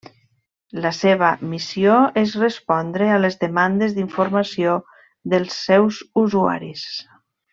La 0.85 0.91
seva 0.99 1.27
missió 1.49 1.97
és 2.21 2.31
respondre 2.45 3.11
a 3.11 3.19
les 3.27 3.37
demandes 3.45 3.93
d'informació 3.99 4.75
dels 5.35 5.61
seus 5.69 6.03
usuaris. 6.25 6.87